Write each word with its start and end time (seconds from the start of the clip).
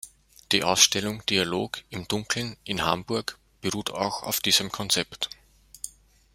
Die 0.51 0.63
Ausstellung 0.63 1.23
Dialog 1.27 1.83
im 1.91 2.07
Dunkeln 2.07 2.57
in 2.63 2.81
Hamburg 2.83 3.37
beruht 3.61 3.91
auch 3.91 4.23
auf 4.23 4.39
diesem 4.39 4.71
Konzept. 4.71 5.29